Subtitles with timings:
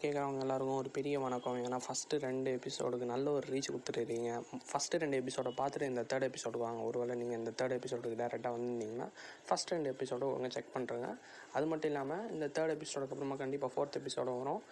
[0.00, 1.56] பாட்காஸ்ட்டை கேட்குறவங்க எல்லாருக்கும் ஒரு பெரிய வணக்கம்.
[1.64, 4.30] ஏன்னா ஃபஸ்ட்டு ரெண்டு எபிசோடுக்கு நல்ல ஒரு ரீச் கொடுத்துருக்கீங்க.
[4.68, 6.82] ஃபஸ்ட்டு ரெண்டு எபிசோடை பார்த்துட்டு இந்த தேர்ட் எபிசோடுக்கு வாங்க.
[6.82, 9.08] ஒருவேளை நீங்கள் இந்த தேர்ட் எபிசோடுக்கு டேரெக்டாக வந்திருந்தீங்கன்னா
[9.48, 11.08] ஃபஸ்ட் ரெண்டு எபிசோடு ஒழுங்காக செக் பண்ணுறேங்க
[11.52, 14.62] அது மட்டும் இல்லாமல் இந்த தேர்ட் எபிசோடுக்கு அப்புறமா கண்டிப்பாக ஃபோர்த் எபிசோடு வரும்.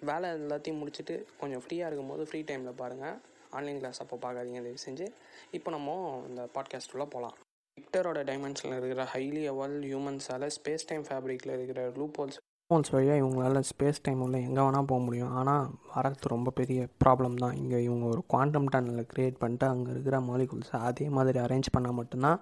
[0.00, 3.16] வேலை எல்லாத்தையும் முடிச்சுட்டு கொஞ்சம் ஃப்ரீயாக இருக்கும்போது ஃப்ரீ டைமில் பாருங்கள்
[3.50, 5.06] ஆன்லைன் கிளாஸ் அப்போ பார்க்காதீங்க தயவு செஞ்சு
[5.50, 5.96] இப்போ நம்ம
[6.28, 7.36] இந்த பாட்காஸ்ட்டுள்ளே போகலாம்
[7.76, 13.60] விக்டரோட டைமென்ஷனில் இருக்கிற ஹைலி அவல் ஹியூமன்ஸால் ஸ்பேஸ் டைம் ஃபேப்ரிக்கில் இருக்கிற லூப் ஹோல்ஸ் ஹோல்ஸ் வழியாக இவங்களால
[13.68, 15.30] ஸ்பேஸ் டைம் உள்ள எங்கே வேணால் போக முடியும்.
[15.38, 17.54] ஆனால் வரது ரொம்ப பெரிய ப்ராப்ளம் தான்.
[17.60, 22.38] இங்கே இவங்க ஒரு குவாண்டம் டனலை க்ரியேட் பண்ணிட்டு அங்கே இருக்கிற மாலிகுல்ஸை அதே மாதிரி அரேஞ்ச் பண்ணால் மட்டும்தான்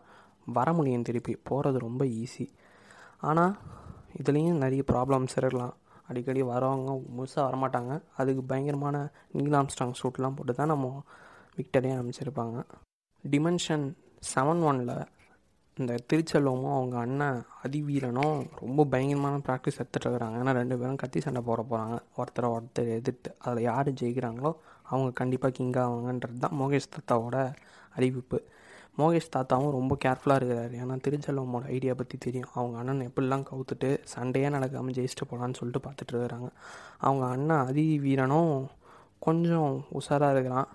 [0.59, 1.35] வர முடியும் திருப்பி.
[1.51, 2.47] போகிறது ரொம்ப ஈஸி
[3.31, 3.55] ஆனால்
[4.21, 5.75] இதுலேயும் நிறைய ப்ராப்ளம்ஸ் இருக்கலாம்.
[6.11, 7.95] அடிக்கடி வரவங்க முழுசாக வரமாட்டாங்க.
[8.21, 8.97] அதுக்கு பயங்கரமான
[9.39, 10.91] நீலாம்ஸ்டாங் சூட்லாம் போட்டு தான் நம்ம
[11.61, 12.59] விக்டரே அமைச்சிருப்பாங்க
[13.25, 13.87] டிமென்ஷன்
[14.33, 14.95] செவன் ஒனில்
[15.79, 20.37] இந்த திருச்செல்வமும் அவங்க அண்ணன் அதிவீரனும் ரொம்ப பயங்கரமான ப்ராக்டிஸ் எடுத்துகிட்டு இருக்கிறாங்க.
[20.41, 25.53] ஏன்னா ரெண்டு பேரும் கத்தி சண்டை போட போகிறாங்க ஒருத்தரை ஒருத்தர் எதிர்த்து அதில் யார் ஜெயிக்கிறாங்களோ அவங்க கண்டிப்பாக
[25.59, 27.55] கிங் ஆவாங்கன்றது தான் மோகேஷ் தாத்தாவோட
[27.95, 28.39] அறிவிப்பு.
[28.99, 30.75] மோகேஷ் தாத்தாவும் ரொம்ப கேர்ஃபுல்லாக இருக்கிறாரு.
[30.83, 32.51] ஏன்னா திருச்செல்வமோட ஐடியா பற்றி தெரியும்.
[32.55, 36.51] அவங்க அண்ணன் எப்படிலாம் கவுத்துட்டு சண்டையே நடக்காமல் ஜெயிச்சுட்டு போகலான்னு சொல்லிட்டு பார்த்துட்டு இருக்கிறாங்க.
[36.99, 38.69] அவங்க அண்ணன் அதி வீரனும்
[39.19, 40.69] கொஞ்சம் உஷாராக இருக்கிறான்.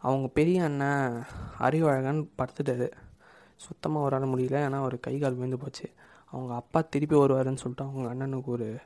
[0.00, 1.22] அவங்க பெரிய அண்ணன்
[1.60, 2.90] அறிவழகன் படுத்துட்டாரு.
[3.66, 4.56] சுத்தமாக வரால முடியல.
[4.66, 5.90] ஏன்னா ஒரு கை கால் விழுந்து போச்சு.
[6.24, 8.78] அவங்க அப்பா திருப்பி வருவாருன்னு சொல்லிட்டு அவங்க அண்ணனுக்கு ஒரு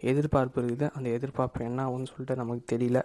[0.00, 0.90] எதிர்பார்ப்பு இருக்குது.
[0.90, 3.02] அந்த எதிர்பார்ப்பு என்ன ஆகும்னு சொல்லிட்டு நமக்கு தெரியல.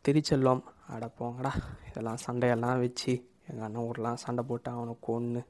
[0.00, 1.50] திருச்செல்வம் அட போங்கடா.
[1.88, 3.12] இதெல்லாம் சண்டையெல்லாம் வச்சு
[3.50, 5.44] எங்கள் அண்ணன் ஊர்லாம் சண்டை போட்டு அவனை கொன்று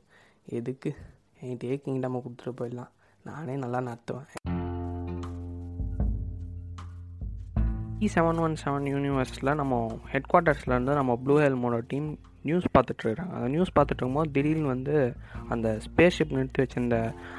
[0.46, 0.94] எதுக்கு?
[1.42, 2.92] என்கிட்டயே கிங்டமை கொடுத்துட்டு போயிடலாம்.
[3.24, 4.26] நானே நல்லா நடத்துவேன்.
[8.00, 13.48] இ செவன் ஒன் செவன் யூனிவர்ஸில் நம்ம ஹெட் குவார்ட்டர்ஸ்லேருந்து நம்ம ப்ளூ ஹெல்மோட டீம் நியூஸ் பார்த்துட்ருக்காங்க அந்த
[13.48, 15.16] நியூஸ் பார்த்துட்ருக்கும்போது திடீர்னு வந்து
[15.48, 16.96] அந்த ஸ்பேஸ் ஷிப் நிறுத்தி வச்சிருந்த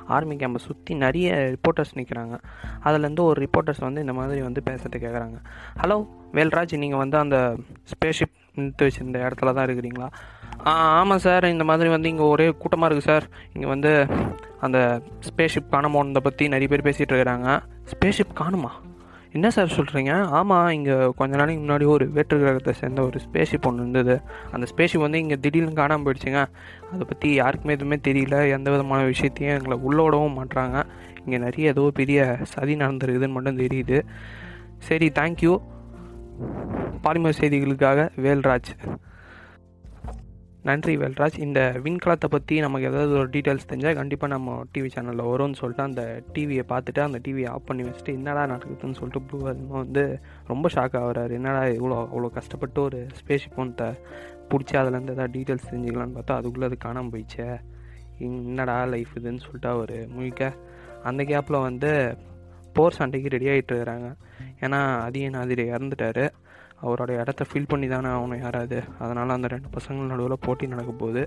[0.08, 2.38] ஆர்மி கேம்பை சுற்றி நிறைய ரிப்போர்ட்டர்ஸ் நிற்கிறாங்க
[2.84, 5.40] அதுலேருந்து ஒரு ரிப்போர்ட்டர்ஸ் வந்து இந்த மாதிரி வந்து பேசுறது கேட்குறாங்க
[5.82, 5.98] ஹலோ
[6.34, 7.38] வேல்ராஜ் நீங்கள் வந்து அந்த
[7.94, 10.08] ஸ்பேஸ் ஷிப் நிறுத்தி வச்சிருந்த இடத்துல தான் இருக்கிறீங்களா?
[10.72, 11.46] ஆமாம் சார்.
[11.46, 13.26] இந்த மாதிரி வந்து இங்கே ஒரே கூட்டமாக இருக்குது சார்.
[13.54, 13.92] இங்கே வந்து
[14.60, 17.48] அந்த ஸ்பேஸ் ஷிப் காணாம போனதை பற்றி நிறைய பேர் பேசிகிட்டு இருக்கிறாங்க.
[17.92, 18.72] ஸ்பேஸ் ஷிப் காணுமா?
[19.36, 23.82] என்ன சார் சொல்கிறீங்க ஆமாம் இங்கே கொஞ்ச நாளைக்கு முன்னாடி ஒரு வேற்று கிரகத்தை சேர்ந்த ஒரு ஸ்பேஷிப் ஒன்று
[23.84, 24.16] இருந்தது.
[24.56, 26.42] அந்த ஸ்பேஷிப் வந்து இங்கே திடீர்னு காணாமல் போயிடுச்சுங்க.
[26.92, 28.38] அதை பற்றி யாருக்குமே எதுவுமே தெரியல.
[28.58, 30.84] எந்த விதமான விஷயத்தையும் எங்களை உள்ள விடவும் மாட்டுறாங்க
[31.24, 32.20] இங்கே நிறைய ஏதோ பெரிய
[32.54, 34.00] சதி நடந்திருக்குதுன்னு மட்டும் தெரியுது.
[34.90, 35.56] சரி தேங்க்யூ
[37.06, 38.72] பாலிமர் செய்திகளுக்காக வேல்ராஜ்.
[40.68, 41.38] நன்றி வெல்ராஜ்.
[41.46, 46.04] இந்த விண்கலத்தை பற்றி நமக்கு ஏதாவது ஒரு டீட்டெயில்ஸ் தெரிஞ்சால் கண்டிப்பாக நம்ம டிவி சேனலில் வரும்னு சொல்லிட்டு அந்த
[46.36, 50.04] டிவியை பார்த்துட்டு அந்த டிவியை ஆஃப் பண்ணி வச்சுட்டு என்னடா நடக்குதுன்னு சொல்லிட்டு ப்ளூ ஹெல்மோ வந்து
[50.52, 51.34] ரொம்ப ஷாக் ஆகிறாரு.
[51.40, 53.90] என்னடா இவ்வளோ அவ்வளோ கஷ்டப்பட்டு ஒரு ஸ்பேஸ் ஃபோனத்தை
[54.52, 57.50] பிடிச்சி அதுலேருந்து ஏதாவது டீட்டெயில்ஸ் தெரிஞ்சுக்கலான்னு பார்த்தா அதுக்குள்ளே அது காணாமல் போயிடுச்சே.
[58.28, 60.52] என்னடா லைஃப் இதுன்னு சொல்லிட்டு அவர் முழிக்க
[61.10, 61.92] அந்த கேப்பில் வந்து
[62.78, 64.08] போர் சண்டைக்கு ரெடி ஆகிட்டு இருக்கிறாங்க.
[64.66, 66.26] ஏன்னா அதிக நாதிரி இறந்துட்டார்.
[66.84, 68.84] அவரோட இடத்த ஃபில் பண்ணி தானே ஆகணும் யாராவது.
[69.00, 71.24] அதனால் அந்த ரெண்டு பசங்கள் நடுவில் போட்டி நடக்க போகுது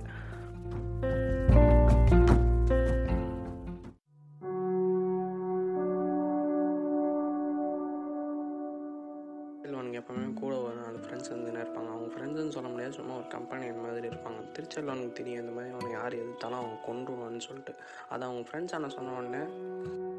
[14.76, 17.72] இருப்பாங்க அவனுக்கு தெரியும் இந்த மாதிரி அவனை யார் எதிர்த்தாலும் அவங்க கொண்டுடுவான்னு சொல்லிட்டு.
[18.08, 19.42] அதை அவங்க ஃப்ரெண்ட்ஸ் ஆனால் சொன்ன உடனே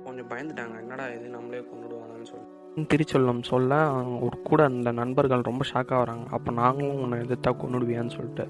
[0.05, 0.75] கொஞ்சம் பயந்துட்டாங்க.
[0.83, 2.55] என்னடா இது நம்மளே கொண்டுடுவாங்கன்னு சொல்லிட்டு.
[2.91, 3.77] திருச்சொல்லம் சொல்ல
[4.25, 6.25] ஒரு கூட அந்த நண்பர்கள் ரொம்ப ஷாக்காக வராங்க.
[6.29, 8.45] அப்போ நாங்களும் உன்னை எதிர்த்தா கொண்டுடுவியான்னு சொல்லிட்டு.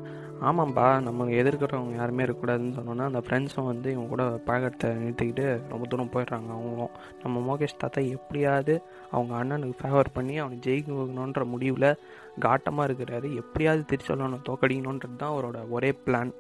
[0.46, 6.12] ஆமாம்ப்பா நம்ம எதிர்க்கிறவங்க யாருமே இருக்கக்கூடாதுன்னு சொன்னோன்னா அந்த ஃப்ரெண்ட்ஸும் வந்து இவங்க கூட பழக்கத்தை நிறுத்திக்கிட்டு ரொம்ப தூரம்
[6.14, 6.94] போயிடுறாங்க அவங்களும்.
[7.24, 8.82] நம்ம மோகேஷ் தாத்தா எப்படியாவது
[9.12, 11.90] அவங்க அண்ணனுக்கு ஃபேவர் பண்ணி அவனை ஜெயிக்க வைக்கணுன்ற முடிவில்
[12.40, 13.30] காட்டமாக இருக்கிறாரு.
[13.44, 16.34] எப்படியாவது திருச்செல்வனை தோக்கடிக்கணுன்றது தான் அவரோட ஒரே பிளான்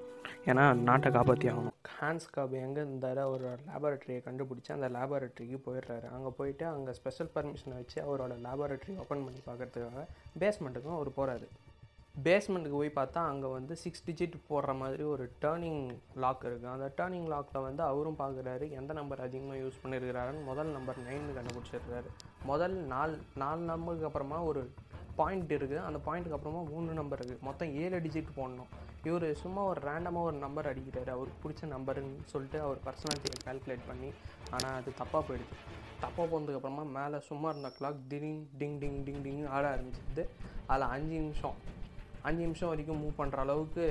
[0.50, 1.76] ஏன்னா நாட்டை காப்பாற்றி ஆகணும்.
[2.00, 3.20] ஹான்ஸ் காப் எங்கே இருந்தார்?
[3.28, 6.08] அவரோட லேபரட்டரியை கண்டுபிடிச்சி அந்த லேபரட்டரிக்கு போயிடுறாரு.
[6.16, 10.06] அங்கே போயிட்டு அங்கே ஸ்பெஷல் பர்மிஷனை வச்சு அவரோட லேபரட்டரி ஓப்பன் பண்ணி பார்க்கறதுக்காக
[10.44, 11.48] பேஸ்மெண்ட்டுக்கும் அவர் போகிறாரு
[12.26, 15.84] பேஸ்மெண்ட்டுக்கு போய் பார்த்தா அங்கே வந்து சிக்ஸ் டிஜிட் போடுற மாதிரி ஒரு டேர்னிங்
[16.24, 21.00] லாக் இருக்குது அந்த டேர்னிங் லாக்கில் வந்து அவரும் பார்க்குறாரு எந்த நம்பர் அதிகமாக யூஸ் பண்ணியிருக்கிறாருன்னு முதல் நம்பர்
[21.08, 22.10] நைன் கண்டுபிடிச்சிருக்காரு.
[22.52, 24.64] முதல் நாலு நாலு நம்பருக்கு அப்புறமா ஒரு
[25.20, 28.72] பாயிண்ட் இருக்குது அந்த பாயிண்ட்டுக்கு அப்புறமா மூணு நம்பர் இருக்குது மொத்தம் ஏழு டிஜிட் போடணும்.
[29.08, 31.10] இவர் சும்மா ஒரு ரேண்டமாக ஒரு நம்பர் அடிக்கிறாரு.
[31.16, 34.12] அவருக்கு பிடிச்ச நம்பருன்னு சொல்லிட்டு அவர் பர்சனாலிட்டியை கால்குலேட் பண்ணி
[34.56, 35.56] ஆனால் அது தப்பாக போயிடுது
[36.04, 40.26] தப்பாக போனதுக்கப்புறமா மேலே சும்மா இருந்த கிளாக் திடீங் டிங் டிங் டிங் டிங் ஆட ஆரம்பிச்சிது
[40.72, 41.58] அதில் அஞ்சு நிமிஷம்.
[42.28, 43.84] அஞ்சு நிமிஷம் வரைக்கும் மூவ் பண்ணுற அளவுக்கு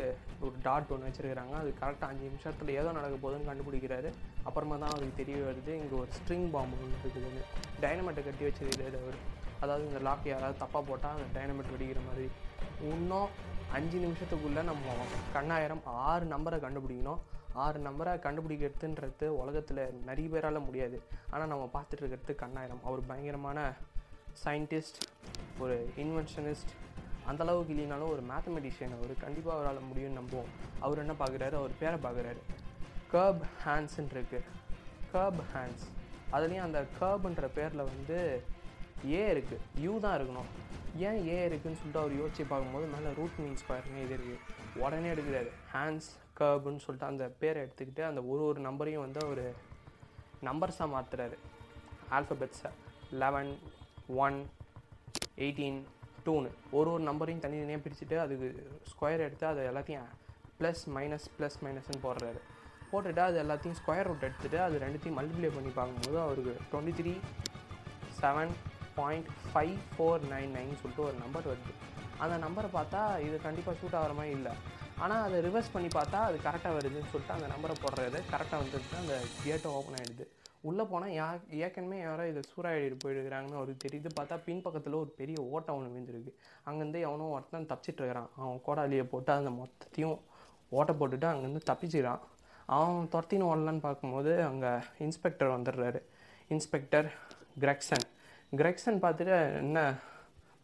[0.44, 1.54] ஒரு டாட் ஒன்று வச்சுருக்கிறாங்க.
[1.62, 4.10] அது கரெக்டாக அஞ்சு நிமிஷத்தில் ஏதோ நடக்க போகுதுன்னு கண்டுபிடிக்கிறாரு.
[4.48, 7.42] அப்புறமா தான் அவருக்கு தெரிய வருது இங்கே ஒரு ஸ்ட்ரிங் பாம்பு ஒன்று இருக்குதுன்னு
[7.84, 9.18] டைனமெட்டை கட்டி வச்சுருக்கிறாரு அவர்
[9.64, 12.26] அதாவது இந்த லாக் யாராவது தப்பாக போட்டால் அந்த டைனமெட் வெடிக்கிற மாதிரி.
[12.92, 13.30] இன்னும்
[13.76, 14.96] அஞ்சு நிமிஷத்துக்குள்ளே நம்ம
[15.36, 17.22] கண்ணாயிரம் ஆறு நம்பரை கண்டுபிடிக்கணும்.
[17.64, 20.96] ஆறு நம்பரை கண்டுபிடிக்கிறதுன்றது உலகத்தில் நிறைய பேரால் முடியாது.
[21.32, 22.82] ஆனால் நம்ம பார்த்துட்டு இருக்கிறது கண்ணாயிரம்.
[22.88, 23.60] அவர் பயங்கரமான
[24.44, 25.00] சயின்டிஸ்ட்
[25.64, 26.72] ஒரு இன்வென்ஷனிஸ்ட்
[27.30, 30.50] அந்தளவுக்கு இல்லைனாலும் ஒரு மேத்தமெட்டிஷியன் அவர் கண்டிப்பாக அவரால் முடியும்னு நம்புவோம்.
[30.84, 32.42] அவர் என்ன பார்க்குறாரு அவர் பேரை பார்க்குறாரு
[33.12, 34.44] கர்ப் ஹேண்ட்ஸ்ன்னு இருக்குது
[35.12, 35.86] கர்ப் ஹேண்ட்ஸ்
[36.36, 38.18] அதுலேயும் அந்த கர்ப்ன்ற பேரில் வந்து
[39.18, 40.50] ஏ இருக்குது யூ தான் இருக்கணும்.
[41.08, 44.42] ஏன் ஏ இருக்குதுன்னு சொல்லிட்டு அவர் யோசிச்சு பார்க்கும்போது மேலே ரூட் மீன்ஸ் ஸ்கொயர்னு இது இருக்குது
[44.84, 45.50] உடனே எடுக்கிறாரு.
[45.74, 49.44] ஹேண்ட்ஸ் கர்புன்னு சொல்லிட்டு அந்த பேரை எடுத்துக்கிட்டு அந்த ஒரு ஒரு நம்பரையும் வந்து அவர்
[50.48, 51.36] நம்பர்ஸாக மாற்றுறாரு
[52.16, 52.70] ஆல்ஃபபெட்ஸை
[53.22, 53.52] லெவன்
[54.24, 54.38] ஒன்
[55.44, 55.80] எயிட்டீன்
[56.26, 58.48] டூன்னு ஒரு ஒரு நம்பரையும் தனித்தனியாக பிரிச்சுட்டு அதுக்கு
[58.90, 60.06] ஸ்கொயர் எடுத்து அதை எல்லாத்தையும்
[60.60, 62.40] ப்ளஸ் மைனஸ் ப்ளஸ் மைனஸ்னு போடுறாரு.
[62.90, 67.12] போட்டுட்டு அது எல்லாத்தையும் ஸ்கொயர் ரூட் எடுத்துகிட்டு அது ரெண்டுத்தையும் மல்டிப்ளை பண்ணி பார்க்கும்போது அவருக்கு twenty three
[68.20, 68.54] seven
[68.98, 71.72] point five four nine nine சொல்லிட்டு ஒரு நம்பர் வருது.
[72.24, 74.52] அந்த நம்பரை பார்த்தா இது கண்டிப்பாக சூட் ஆகிற மாதிரி இல்லை.
[75.04, 79.16] ஆனால் அதை ரிவர்ஸ் பண்ணி பார்த்தா அது கரெக்டாக வருதுன்னு சொல்லிட்டு அந்த நம்பரை போடுறது கரெக்டாக வந்துட்டு அந்த
[79.44, 80.26] கேட்டை ஓப்பன் ஆகிடுது
[80.68, 81.26] உள்ளே போனால் யா
[81.64, 84.10] ஏற்கனவே யாரோ இதை சூறாயிட்டு போயிடுறாங்கன்னு அவருக்கு தெரியுது.
[84.18, 86.32] பார்த்தா பின்பக்கத்தில் ஒரு பெரிய ஓட்டம் ஒன்று விழுந்துருக்கு.
[86.68, 88.30] அங்கேருந்து எவனோ ஒருத்தன் தப்பிச்சிட்டு இருக்கிறான்.
[88.40, 90.16] அவன் கோடாலியை போட்டு அந்த மொத்தத்தையும்
[90.78, 92.22] ஓட்டை போட்டுட்டு அங்கேருந்து தப்பிச்சிக்கிறான்.
[92.76, 94.72] அவன் துரத்தின்னு ஓடலான்னு பார்க்கும்போது அங்கே
[95.06, 96.00] இன்ஸ்பெக்டர் வந்துடுறாரு.
[96.54, 97.08] Inspector
[97.64, 98.06] Gregson.
[98.52, 99.78] கிரெக்சன் பார்த்துட்டு என்ன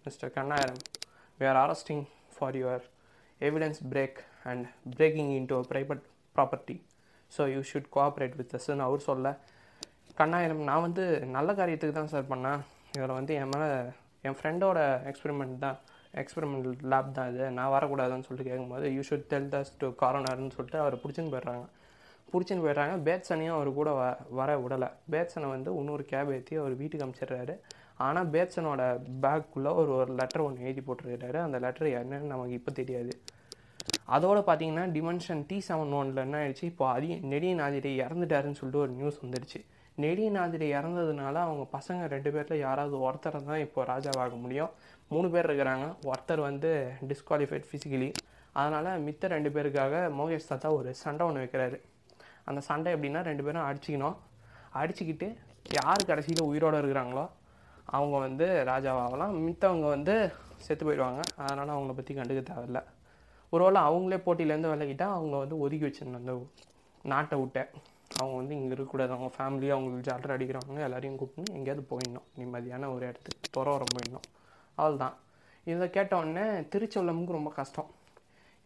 [0.07, 0.83] mister Kannayiram?
[1.41, 2.05] We are arresting
[2.37, 2.85] for your
[3.41, 4.19] evidence break
[4.51, 4.67] and
[4.97, 5.97] breaking into a
[6.37, 6.77] property
[7.33, 9.27] so you should cooperate with அஸ்ன்னு அவர் சொல்ல
[10.21, 11.05] கண்ணாயிரம் நான் வந்து
[11.37, 12.61] நல்ல காரியத்துக்கு தான் சார் பண்ணேன்.
[12.97, 13.69] இதில் வந்து என் மேலே
[14.27, 14.79] என் ஃப்ரெண்டோட
[15.11, 15.79] எக்ஸ்பெரிமெண்ட் தான்.
[16.23, 17.45] எக்ஸ்பெரிமெண்ட் லேப் தான் இது.
[17.59, 21.65] நான் வரக்கூடாதுன்னு சொல்லிட்டு கேட்கும்போது you should tell this to காரோனர்னு சொல்லிட்டு அவரை பிடிச்சின்னு போயிடுறாங்க.
[22.33, 22.95] பிடிச்சின்னு போயிடுறாங்க.
[23.07, 24.03] பேட்சனையும் அவர் கூட வ
[24.41, 24.89] வர விடலை.
[25.15, 27.55] பேட்சனை வந்து இன்னொரு கேப் ஏற்றி அவர் வீட்டுக்கு அனுப்பிச்சிடுறாரு
[28.07, 28.83] ஆனால் பேட்சனோட
[29.25, 33.13] பேக்குள்ளே ஒரு ஒரு லெட்டர் ஒன்று எழுதி போட்டுருக்காரு அந்த லெட்டர் என்னன்னு நமக்கு இப்போ தெரியாது.
[34.17, 36.65] அதோடு பார்த்தீங்கன்னா டிமென்ஷன் டி செவன் ஒனில் என்ன ஆயிடுச்சு?
[36.73, 39.61] இப்போ அதிக நெடிய நாதிரி இறந்துட்டாருன்னு சொல்லிட்டு ஒரு நியூஸ் வந்துடுச்சு.
[40.01, 44.71] நெடியன் ஆதிரை இறந்ததுனால அவங்க பசங்க ரெண்டு பேரில் யாராவது ஒருத்தர் தான் இப்போ ராஜாவாக முடியும்.
[45.09, 45.87] மூணு பேர் இருக்கிறாங்க.
[46.11, 46.71] ஒருத்தர் வந்து
[47.09, 48.13] டிஸ்குவாலிஃபைட் ஃபிசிக்கலி
[48.53, 51.81] அதனால் மித்த ரெண்டு பேருக்காக மோகேஷ் தாத்தா ஒரு சண்டை ஒன்று வைக்கிறாரு.
[52.45, 54.17] அந்த சண்டை எப்படின்னா ரெண்டு பேரும் அடிச்சிக்கணும்.
[54.81, 55.29] அடிச்சுக்கிட்டு
[55.79, 57.25] யார் கடைசியில் உயிரோடு இருக்கிறாங்களோ
[57.85, 59.35] அவங்க வந்து ராஜாவாகலாம்.
[59.47, 61.23] மித்தவங்க வந்து செத்து போயிடுவாங்க.
[61.37, 62.83] அதனால் அவங்கள பற்றி கண்டுக்க தேவையில்ல.
[63.51, 66.35] ஒருவேளை அவங்களே போட்டியிலேருந்து விலகிட்டா அவங்க வந்து ஒதுக்கி வச்சிருந்த அந்த
[67.05, 67.71] நாட்டை விட்டேன்
[68.23, 69.13] அவங்க வந்து இங்கே இருக்கக்கூடாது.
[69.17, 72.29] அவங்க ஃபேமிலி அவங்களுக்கு ஜாலர் அடிக்கிறவங்க எல்லாரையும் கூப்பிட்டு எங்கேயாவது போயிடணும்.
[72.41, 74.27] நிம்மதியான ஒரு இடத்துக்கு துறவரம் போயிடணும்.
[74.79, 75.17] அவ்வளோதான்
[75.73, 77.91] இதை கேட்ட உடனே திருச்செல்லமுக்கு ரொம்ப கஷ்டம்.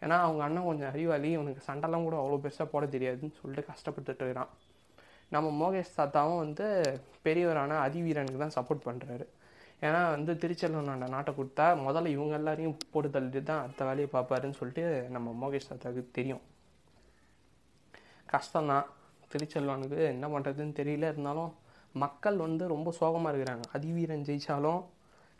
[0.03, 1.29] ஏன்னா அவங்க அண்ணன் கொஞ்சம் அறிவாளி.
[1.37, 4.51] இவனுக்கு சண்டைலாம் கூட அவ்வளோ பெருசாக போட தெரியாதுன்னு சொல்லிட்டு கஷ்டப்பட்டுட்டு இருக்கிறான்.
[5.35, 6.67] நம்ம மோகேஷ் தாத்தாவும் வந்து
[7.25, 9.25] பெரியவரான அதிவீரனுக்கு தான் சப்போர்ட் பண்ணுறாரு
[9.87, 14.85] ஏன்னா வந்து திருச்செல்வனோட நாட்டை கொடுத்தா முதல்ல இவங்க எல்லாரையும் போட்டு தள்ளிட்டு தான் அடுத்த வேலையை பார்ப்பாருன்னு சொல்லிட்டு
[15.15, 16.45] நம்ம மோகேஷ் தாத்தாவுக்கு தெரியும்.
[18.29, 18.87] கஷ்டம்தான்.
[19.33, 21.11] திருச்செல்வனுக்கு என்ன பண்ணுறதுன்னு தெரியல.
[21.15, 21.53] இருந்தாலும்
[22.05, 23.67] மக்கள் வந்து ரொம்ப சோகமாக இருக்கிறாங்க.
[23.77, 24.83] அதிவீரன் ஜெயித்தாலும்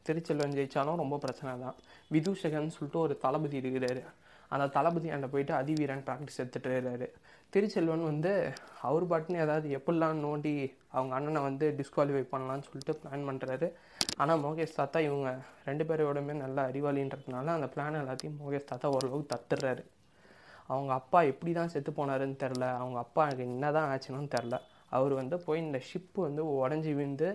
[0.07, 1.77] திருச்செல்வன் ஜெயித்தாலும் ரொம்ப பிரச்சனை தான்.
[2.15, 4.03] விதூஷகன் சொல்லிட்டு ஒரு தளபதி இருக்கிறாரு.
[4.55, 7.07] அந்த தளபதி அண்ட போயிட்டு அதிவீரன் ப்ராக்டிஸ் எடுத்துகிட்டு இருக்காரு
[7.55, 8.33] திருச்செல்வன் வந்து
[8.89, 10.53] அவர் பாட்டுன்னு ஏதாவது எப்படிலாம் நோண்டி
[10.97, 13.69] அவங்க அண்ணனை வந்து டிஸ்குவாலிஃபை பண்ணலான்னு சொல்லிட்டு பிளான் பண்ணுறாரு
[14.21, 15.31] ஆனால் மோகேஷ் தாத்தா இவங்க
[15.69, 19.85] ரெண்டு பேரோடமே நல்ல அறிவாளின்றதுனால அந்த பிளான் எல்லாத்தையும் மோகேஷ் தாத்தா ஓரளவுக்கு தத்துடுறாரு.
[20.67, 24.57] அவங்க அப்பா எப்படி தான் செத்து போனாருன்னு தெரில அவங்க அப்பா எனக்கு என்ன தான் ஆச்சுன்னு தெரில
[24.91, 27.29] அவர் வந்து போய் இந்த ஷிப்பு வந்து உடஞ்சி விழுந்து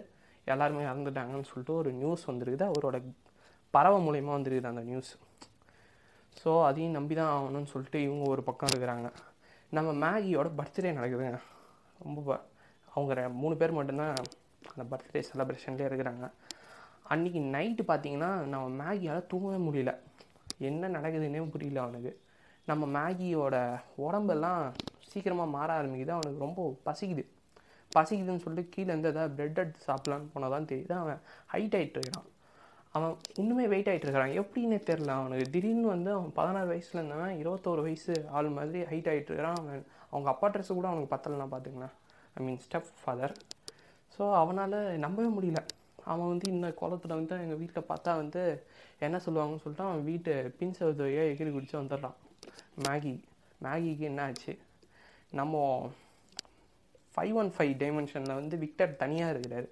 [0.45, 2.71] எல்லாருமே இறந்துட்டாங்கன்னு சொல்லிட்டு ஒரு நியூஸ் வந்துருக்குது.
[2.71, 2.97] அவரோட
[3.71, 5.11] பறவை மூலயமா வந்துருக்குது அந்த நியூஸ்
[6.45, 9.07] ஸோ அதையும் நம்பி தான் ஆகணும்னு சொல்லிட்டு இவங்க ஒரு பக்கம் இருக்கிறாங்க.
[9.69, 11.39] நம்ம மேகியோட பர்த்டே நடக்குதுங்க.
[11.99, 12.45] ரொம்ப
[12.93, 14.13] அவங்க ரெ- மூணு பேர் மட்டும்தான்
[14.75, 16.31] அந்த பர்த்டே செலப்ரேஷன்லேயே இருக்கிறாங்க.
[17.09, 19.97] அன்றைக்கி நைட்டு பார்த்தீங்கன்னா நம்ம மேகியால் தூங்கவே முடியல.
[20.57, 22.11] என்ன நடக்குதுன்னே புரியல அவனுக்கு.
[22.67, 23.55] நம்ம மேகியோட
[24.05, 24.63] உடம்பெல்லாம்
[25.11, 26.13] சீக்கிரமாக மாற ஆரம்பிக்குது.
[26.17, 27.23] அவனுக்கு ரொம்ப பசிக்குது.
[27.91, 30.93] பசிக்குதுன்னு சொல்லிட்டு கீழே இருந்து ஏதாவது பிரெட் எடுத்து சாப்பிட்லான்னு போனால் தான் தெரியுது.
[31.03, 31.19] அவன்
[31.53, 32.27] ஹைட் ஆகிட்டு இருக்கிறான்.
[32.95, 34.33] அவன் இன்னுமே வெயிட் ஆகிட்டு இருக்கிறான்.
[34.41, 39.29] எப்படின்னே தெரில அவனுக்கு திடீர்னு வந்து அவன் பதினாறு வயசுல இருந்தவன் இருபத்தோரு வயசு ஆள் மாதிரி ஹைட் ஆகிட்டு
[39.31, 39.59] இருக்கிறான்.
[39.61, 41.93] அவன் அவங்க அப்பா ட்ரெஸ்ஸு கூட அவனுக்கு பத்தலைன்னா பார்த்துங்களேன்
[42.37, 43.35] I mean step father
[44.15, 45.61] so அவனால் நம்பவே முடியல.
[46.11, 48.41] அவன் வந்து இந்த குளத்தில் வந்து எங்கள் வீட்டில் பார்த்தா வந்து
[49.05, 52.17] என்ன சொல்லுவாங்கன்னு சொல்லிட்டு அவன் வீட்டு பின் செவத்து வழியாக எகிரி குடிச்சு வந்துடுறான்.
[52.85, 53.13] மேகி
[53.65, 54.53] மேகிக்கு என்ன ஆச்சு
[55.39, 55.63] நம்ம
[57.13, 59.67] ஃபைவ் ஒன் ஃபைவ் டைமென்ஷனில் வந்து விக்டர் தனியாக இருக்கிறாரு.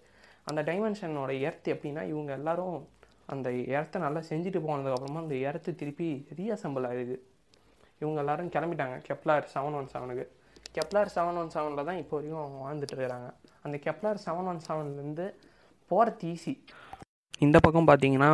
[0.49, 2.77] அந்த டைமென்ஷனோட எர்த் எப்படின்னா இவங்க எல்லாரும்
[3.33, 7.15] அந்த எர்த்தை நல்லா செஞ்சுட்டு போனதுக்கப்புறமா அந்த எர்த்து திருப்பி ரீஅசம்பிள் ஆகுது
[8.01, 8.97] இவங்க எல்லாரும் கிளம்பிட்டாங்க.
[9.07, 10.25] கெப்லார் செவன் ஒன் செவனுக்கு
[10.77, 13.29] கெப்லார் செவன் ஒன் செவனில் தான் இப்போ வரைக்கும் அவங்க வாழ்ந்துட்டு இருக்கிறாங்க.
[13.65, 15.27] அந்த கெப்லார் செவன் ஒன் செவன்லேருந்து
[15.91, 16.53] போகிறது ஈஸி
[17.45, 18.31] இந்த பக்கம் பார்த்தீங்கன்னா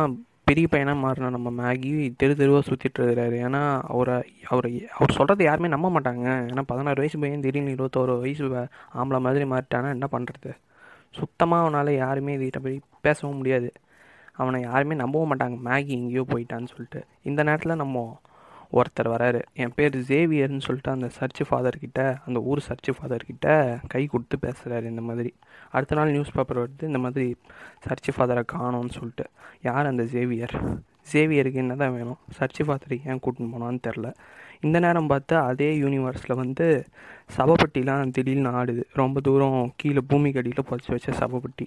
[0.48, 3.36] பெரிய பையனாக மாறின நம்ம மேகி தெரு தெருவாக சுற்றிட்டு இருக்கிறாரு.
[3.46, 3.62] ஏன்னா
[3.92, 4.16] அவரை
[4.52, 6.26] அவரை அவர் சொல்கிறது யாருமே நம்ப மாட்டாங்க.
[6.50, 8.44] ஏன்னா பதினாறு வயசு பையன் திடீர்னு இருபத்தோரு வயசு
[9.00, 10.52] ஆம்பளை மாதிரி மாறிட்டானா என்ன பண்ணுறது
[11.18, 13.68] சுத்தமாக அவனால் யாருமே இதுகிட்ட போய் பேசவும் முடியாது.
[14.42, 15.56] அவனை யாருமே நம்பவும் மாட்டாங்க.
[15.68, 17.02] மேகி எங்கேயோ போயிட்டான்னு சொல்லிட்டு.
[17.30, 18.06] இந்த நேரத்தில் நம்ம
[18.78, 19.40] ஒருத்தர் வராரு.
[19.62, 23.46] என் பேர் ஜேவியர்னு சொல்லிட்டு அந்த சர்ச் ஃபாதர்கிட்ட அந்த ஊர் சர்ச் ஃபாதர்கிட்ட
[23.92, 25.30] கை கொடுத்து பேசுகிறாரு இந்த மாதிரி.
[25.76, 27.28] அடுத்த நாள் நியூஸ் பேப்பர் வருது இந்த மாதிரி
[27.86, 29.26] சர்ச் ஃபாதரை காணோம்னு சொல்லிட்டு.
[29.68, 30.56] யார் அந்த ஜேவியர்
[31.12, 32.20] ஜேவியருக்கு என்ன தான் வேணும்?
[32.38, 34.08] சர்ச் ஃபாதருக்கு ஏன் கூட்டின்னு போனான்னு தெரில
[34.66, 36.66] இந்த நேரம் பார்த்தா அதே யூனிவர்ஸில் வந்து
[37.36, 38.84] சபப்பட்டிலாம் திடீர்னு ஆடுது.
[39.02, 41.66] ரொம்ப தூரம் கீழே பூமிக்கு அடியில் புதைச்சி வச்ச சபப்பட்டி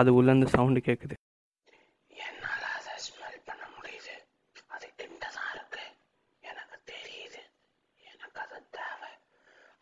[0.00, 1.14] அது உள்ளேருந்து சவுண்டு கேட்குது
[2.26, 4.14] என்னால் அதை ஸ்மெல் பண்ண முடியுது
[4.74, 5.82] அது கிட்ட தான் இருக்கு
[6.50, 7.40] எனக்கு தெரியுது
[8.10, 9.10] எனக்கு அது தேவை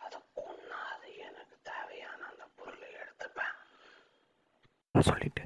[0.04, 3.54] அதை கொன்னா அது எனக்கு தேவையான அந்த பொருளை எடுத்துப்பேன்
[4.94, 5.44] சொல்லிட்டு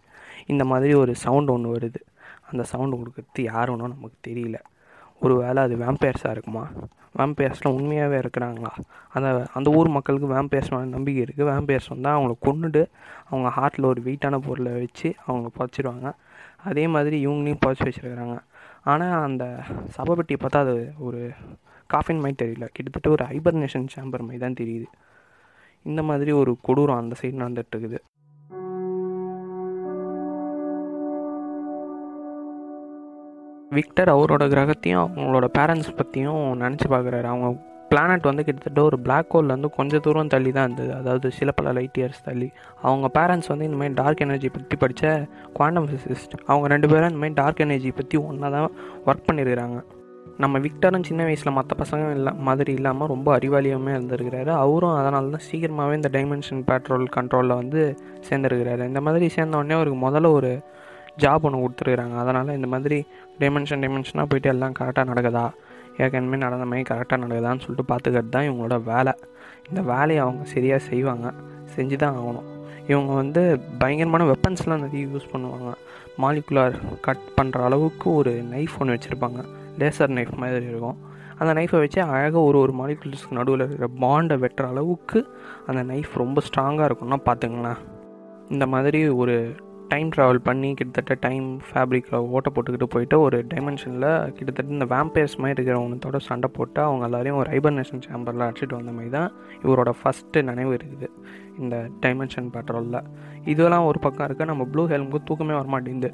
[0.53, 2.01] இந்த மாதிரி ஒரு சவுண்ட் ஒன்று வருது.
[2.51, 4.59] அந்த சவுண்டு கொடுக்கறது யாருன்னு நமக்கு தெரியல.
[5.21, 6.65] ஒரு வேளை அது வேம்பயர்ஸாக இருக்குமா?
[7.19, 8.71] வேம்பயர்ஸ்லாம் உண்மையாகவே இருக்கிறாங்களா?
[9.17, 12.83] அந்த அந்த ஊர் மக்களுக்கு வேம்பயர்ஸ் மேலே நம்பிக்கை இருக்குது வேம்பயர்ஸ் வந்தால் அவங்கள கொன்னுட்டு
[13.29, 16.11] அவங்க ஹார்ட்டில் ஒரு வெயிட்டான பொருளை வச்சு அவங்க புதைச்சிடுவாங்க
[16.71, 18.37] அதே மாதிரி இவங்களையும் புதைச்சி வச்சுருக்கிறாங்க.
[18.93, 19.45] ஆனால் அந்த
[19.97, 21.21] சபப்பட்டியை பார்த்தா அது ஒரு
[21.87, 22.67] காஃபின் மாதிரி தெரியல.
[22.73, 24.89] கிட்டத்தட்ட ஒரு ஹைபர்னேஷன் சேம்பர் மாதிரி தான் தெரியுது.
[25.83, 27.99] இந்த மாதிரி ஒரு கொடூரம் அந்த சைடு நடந்துகிட்ருக்குது
[33.77, 37.29] விக்டர் அவரோட கிரகத்தையும் அவங்களோட பேரண்ட்ஸ் பற்றியும் நினச்சி பார்க்குறாரு.
[37.33, 37.49] அவங்க
[37.91, 40.93] பிளானட் வந்து கிட்டத்தட்ட ஒரு பிளாக் ஹோல்லேருந்து கொஞ்சம் தூரம் தள்ளி தான் இருந்தது.
[41.01, 42.49] அதாவது சில பல லைட் இயர்ஸ் தள்ளி.
[42.87, 45.13] அவங்க பேரண்ட்ஸ் வந்து இந்த மாதிரி டார்க் எனர்ஜி பற்றி படித்த
[45.59, 48.73] குவாண்டம் ஃபிசிஸ்ட் அவங்க ரெண்டு பேரும் இந்த மாதிரி டார்க் எனர்ஜி பற்றி ஒன்றா தான்
[49.07, 49.79] ஒர்க் பண்ணியிருக்கிறாங்க
[50.43, 54.51] நம்ம விக்டரும் சின்ன வயசில் மற்ற பசங்க இல்லை மாதிரி இல்லாமல் ரொம்ப அறிவாளியாகவே இருந்திருக்கிறாரு.
[54.63, 57.83] அவரும் அதனால தான் சீக்கிரமாகவே இந்த டைமென்ஷன் பேட்ரோல் கண்ட்ரோலில் வந்து
[58.29, 58.85] சேர்ந்துருக்கிறாரு.
[58.91, 60.51] இந்த மாதிரி சேர்ந்தோடனே அவருக்கு முதல்ல ஒரு
[61.19, 62.17] ஜாப் ஒன்று கொடுத்துருக்குறாங்க.
[62.17, 63.07] அதனால் இந்த மாதிரி
[63.39, 65.51] டைமென்ஷன் டைமென்ஷனாக போயிட்டு எல்லாம் கரெக்டாக நடக்குதா?
[65.99, 69.13] ஏற்கனவே நடந்த மாதிரி கரெக்டாக நடக்குதான்னு சொல்லிட்டு பார்த்துக்கிறது தான் இவங்களோட வேலை.
[69.69, 71.33] இந்த வேலையை அவங்க சரியாக செய்வாங்க.
[71.77, 72.53] செஞ்சு தான் ஆகணும்.
[72.89, 75.75] இவங்க வந்து பயங்கரமான வெப்பன்ஸ்லாம் நிறைய யூஸ் பண்ணுவாங்க.
[76.19, 79.45] மாலிகுலார் கட் பண்ணுற அளவுக்கு ஒரு நைஃப் ஒன்று வச்சுருப்பாங்க.
[79.79, 80.99] லேசர் நைஃப் மாதிரி இருக்கும்.
[81.39, 85.27] அந்த நைஃபை வச்சு அழகாக ஒரு ஒரு மாலிகுலர்ஸ்க்கு நடுவில் இருக்கிற பாண்டை வெட்டுற அளவுக்கு
[85.67, 87.77] அந்த நைஃப் ரொம்ப ஸ்ட்ராங்காக இருக்கும்னா பார்த்துங்களேன்.
[88.49, 89.55] இந்த மாதிரி ஒரு
[89.89, 95.55] டைம் ட்ராவல் பண்ணி கிட்டத்தட்ட டைம் ஃபேப்ரிக்கில் ஓட்ட போட்டுக்கிட்டு போயிட்டு ஒரு டைமென்ஷனில் கிட்டத்தட்ட இந்த வேம்பயர்ஸ் மாதிரி
[95.57, 99.31] இருக்கிறவனத்தோட சண்டை போட்டு அவங்க எல்லாரையும் ஒரு ஹைபர்னேஷன் சேம்பரில் அடிச்சுட்டு வந்த மாதிரி தான்
[99.65, 101.09] இவரோட ஃபஸ்ட்டு நினைவு இருக்குது
[101.59, 103.01] இந்த டைமென்ஷன் பேட்ரோலில்
[103.45, 106.11] இதெல்லாம் ஒரு பக்கம் இருக்குது நம்ம ப்ளூ ஹெல்முக்கு தூக்கமே வரமாட்டேங்குது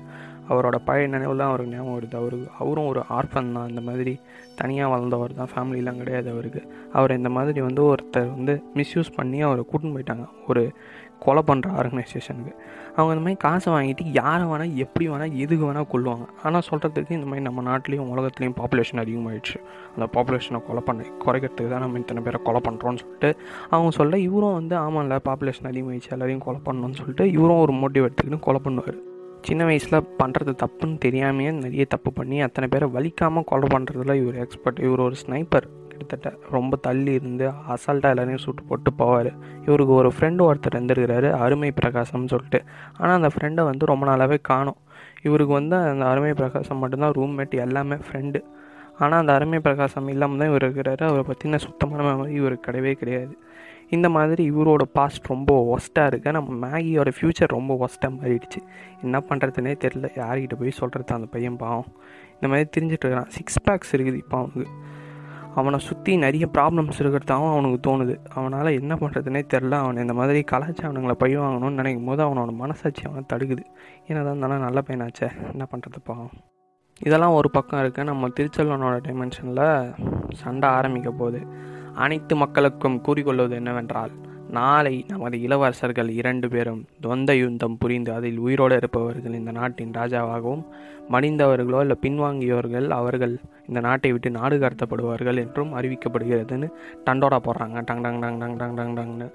[0.51, 2.17] அவரோட பழைய நினைவுலாம் அவருக்கு ஞாபகம் வருது.
[2.21, 3.69] அவருக்கு அவரும் ஒரு ஆர்ஃபன் தான்.
[3.69, 4.19] இந்த மாதிரி
[4.57, 5.51] தனியாக வளர்ந்தவர் தான்.
[5.53, 6.63] ஃபேமிலிலாம் கிடையாது அவருக்கு.
[6.93, 10.27] அவர் இந்த மாதிரி வந்து ஒருத்தர் வந்து மிஸ்யூஸ் பண்ணி அவரை கூட்டின்னு போயிட்டாங்க.
[10.49, 10.65] ஒரு
[11.21, 12.53] கொலை பண்ணுற ஆர்கனைசேஷனுக்கு
[12.97, 17.27] அவங்க இந்த மாதிரி காசை வாங்கிட்டு யாரை வேணால் எப்படி வேணால் எதுக்கு வேணால் கொள்ளுவாங்க ஆனால் சொல்கிறதுக்கு இந்த
[17.27, 19.59] மாதிரி நம்ம நாட்டிலையும் உலகத்துலேயும் பாப்புலேஷன் அதிகமாகிடுச்சு
[19.95, 23.31] அந்த பாப்புலேஷனை கொலை பண்ண குறைக்கிறதுக்கு தான் நம்ம இத்தனை பேரை கொலை பண்ணுறோன்னு சொல்லிட்டு
[23.71, 28.39] அவங்க சொல்ல இவரும் வந்து ஆமாம்ல பாப்புலேஷன் அதிகமாகிடுச்சு எல்லாரையும் கொலை பண்ணணும்னு சொல்லிட்டு இவரும் ஒரு மோட்டிவ் எடுத்துக்கிட்டு
[28.41, 28.99] கொலை பண்ணுவார்.
[29.41, 34.79] சின்ன வயசில் பண்ணுறது தப்புன்னு தெரியாமையே நிறைய தப்பு பண்ணி அத்தனை பேரை வலிக்காமல் கொலை பண்ணுறதுல இவர் எக்ஸ்பர்ட்
[34.79, 35.67] இவர் ஒரு ஸ்னைப்பர்
[36.01, 39.31] கிட்டத்தட்ட ரொம்ப தள்ளி இருந்து அசால்ட்டாக எல்லாரையும் சுட்டு போட்டு போவார்.
[39.67, 42.61] இவருக்கு ஒரு ஃப்ரெண்டு ஒருத்தர் இருந்திருக்கிறாரு அருமை பிரகாசம்னு சொல்லிட்டு.
[43.01, 44.79] ஆனால் அந்த ஃப்ரெண்டை வந்து ரொம்ப நாளாகவே காணும்.
[45.27, 48.41] இவருக்கு வந்து அந்த அருமை பிரகாசம் மட்டும்தான் ரூம்மேட் எல்லாமே ஃப்ரெண்டு
[49.05, 51.03] ஆனால் அந்த அருமை பிரகாசம் இல்லாமல் தான் இவர் இருக்கிறாரு.
[51.11, 53.35] அவரை பற்றின சுத்தமான மெமரி இவருக்கு கிடையவே கிடையாது.
[53.97, 58.61] இந்த மாதிரி இவரோட பாஸ்ட் ரொம்ப ஒஸ்ட்டாக இருக்குது நம்ம மேகியோட ஃப்யூச்சர் ரொம்ப ஒஸ்ட்டாக மாறிடுச்சு.
[59.05, 61.91] என்ன பண்ணுறதுனே தெரில யார்கிட்ட போய் சொல்கிறது அந்த பையன் பாவம்.
[62.35, 63.31] இந்த மாதிரி தெரிஞ்சிட்டு இருக்கான்.
[63.37, 64.67] சிக்ஸ் பேக்ஸ் இருக்குது இப்போ அவனுக்கு.
[65.55, 68.15] அவனை சுற்றி நிறைய ப்ராப்ளம்ஸ் இருக்கிறதாவும் அவனுக்கு தோணுது.
[68.35, 73.03] அவனால் என்ன பண்ணுறதுனே தெரில அவனை இந்த மாதிரி கலாச்சி அவனுங்களை பழி வாங்கணும்னு நினைக்கும் போது அவனோட மனசாட்சி
[73.03, 73.65] அவனை தடுக்குது.
[74.07, 75.29] ஏன்னா தான் இருந்தாலும் நல்ல பையனாச்சே.
[75.51, 76.33] என்ன பண்ணுறது பாவம்.
[77.01, 79.95] இதெல்லாம் ஒரு பக்கம் இருக்குது நம்ம திருச்செல்வனோட டைமென்ஷனில்
[80.33, 81.47] சண்டை ஆரம்பிக்க போகுது.
[81.95, 84.11] அனைத்து மக்களுக்கும் கூறிக்கொள்வது என்னவென்றால்
[84.51, 90.65] நாளை நமது இளவரசர்கள் இரண்டு பேரும் தொந்த யுத்தம் புரிந்து அதில் உயிரோடு இருப்பவர்கள் இந்த நாட்டின் ராஜாவாகவும்
[91.11, 93.35] மடிந்தவர்களோ இல்லை பின்வாங்கியவர்கள் அவர்கள்
[93.69, 96.69] இந்த நாட்டை விட்டு நாடு கடத்தப்படுவார்கள் என்றும் அறிவிக்கப்படுகிறதுன்னு
[97.07, 97.79] டண்டோரா போடுறாங்க.
[97.81, 99.29] டங் டங் டங் டங் டங் டங் டங்னு.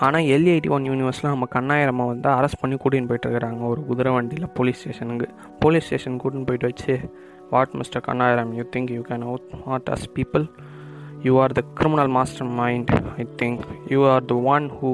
[0.00, 4.48] ஆனால் எல் எயிட்டி ஒன் யூனிவர்ஸில் நம்ம கண்ணாயிரம்மா வந்து அரெஸ்ட் பண்ணி கூட்டின்னு போயிட்டுருக்குறாங்க ஒரு குதிரை வண்டியில்
[4.54, 6.94] போலீஸ் ஸ்டேஷனுக்கு போலீஸ் ஸ்டேஷன் கூட்டின்னு போயிட்டு வச்சு
[7.50, 9.24] what mister Kannayiram you think you can
[9.64, 10.44] outwit us people
[11.25, 12.87] you are the criminal mastermind
[13.21, 13.59] i think
[13.93, 14.91] you are the one who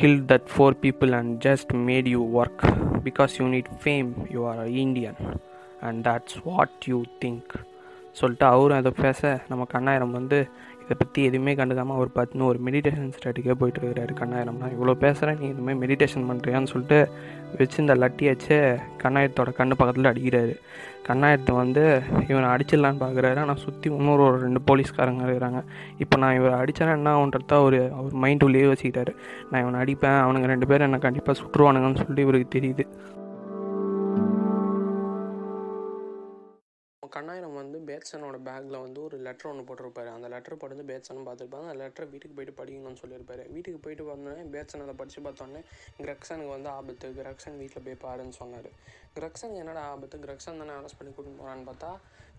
[0.00, 2.58] killed that four people and just made you work
[3.08, 5.16] because you need fame you are an indian
[5.86, 7.44] and that's what you think
[8.18, 10.38] சொல்லிட்டு அவரும் அதை பேச நம்ம கண்ணாயிரம் வந்து
[10.83, 15.39] இதை பற்றி எதுவுமே கண்டுக்காமல் அவர் பார்த்துன்னு ஒரு மெடிடேஷன் ஸ்டாட்டிக்கே போயிட்டு இருக்கிறாரு கண்ணாயிரம் நான் இவ்வளோ பேசுகிறேன்
[15.41, 16.99] நீ எதுவுமே மெடிடேஷன் பண்ணுறியான்னு சொல்லிட்டு
[17.59, 18.55] வச்சு இந்த லட்டி வச்சு
[19.03, 20.53] கண்ணாயிரத்தோட கண்ணு பக்கத்தில் அடிக்கிறாரு.
[21.07, 21.83] கண்ணாயிரத்தை வந்து
[22.31, 25.61] இவனை அடிச்சிடலான்னு பார்க்குறாரு ஆனால் சுற்றி இன்னொரு ஒரு ரெண்டு போலீஸ்காரங்க இருக்கிறாங்க.
[26.03, 29.13] இப்போ நான் இவரை அடித்தேன்னா என்ன ஒன்றத அவர் அவர் மைண்ட் உள்ளே வச்சுக்கிட்டாரு.
[29.49, 30.21] நான் இவனை அடிப்பேன்.
[30.25, 32.85] அவனுங்க ரெண்டு பேரும் என்னை கண்டிப்பாக சுற்றுவானுங்கன்னு சொல்லி இவருக்கு தெரியுது.
[37.17, 37.52] கண்ணாயிரம்
[37.89, 40.09] பேட்ஸனோட பேட்சனோட பேக்கில் வந்து ஒரு லெட்டர் ஒன்று போட்டிருப்பாரு.
[40.15, 43.43] அந்த லெட்டர் போட்டு பேட்ஸனும் பார்த்துருப்பாங்க அந்த லெட்டரை வீட்டுக்கு போயிட்டு படிக்கணும்னு சொல்லியிருப்பாரு.
[43.53, 45.61] வீட்டுக்கு போயிட்டு வந்தோடனே பேட்ஸன் அதை படித்து பார்த்தோன்னே
[46.05, 47.07] கிரக்ஸனுக்கு வந்து ஆபத்து.
[47.19, 48.69] கிரக்ஸன் வீட்டில் போய் பாருன்னு சொன்னார்.
[49.17, 50.17] கிரக்சன் என்னடா ஆபத்து?
[50.25, 51.91] கிரக்ஸன் தானே அரெஸ்ட் பண்ணி கூட்டிட்டு போகிறான்னு பார்த்தா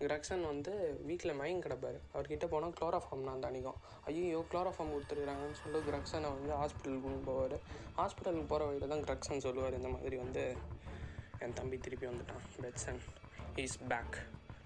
[0.03, 0.71] கிரக்ஸன் வந்து
[1.09, 1.99] வீட்டில் மயங்க கிடப்பார்.
[2.13, 3.79] அவர்கிட்ட போனால் குளோரோஃபார்ம் தான் தணிக்கும்
[4.11, 7.57] ஐயோ குளோரோஃபார்ம் கொடுத்துருக்காங்கன்னு சொல்லிட்டு கிரக்ஸனை வந்து ஹாஸ்பிட்டலுக்கு கொண்டு போவார்.
[7.99, 9.77] ஹாஸ்பிட்டலுக்கு போகிற வழியில் தான் கிரக்ஸன் சொல்லுவார்.
[9.81, 10.43] இந்த மாதிரி வந்து
[11.45, 12.43] என் தம்பி திருப்பி வந்துட்டான்.
[12.65, 13.01] Patson
[13.65, 14.17] is back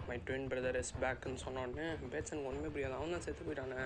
[0.10, 2.96] my twin brother is பேக்குன்னு சொன்னோடனே பேட்சனுக்கு ஒன்றுமே புரியாது.
[3.00, 3.82] அவன் தான் செத்து போயிட்டானே.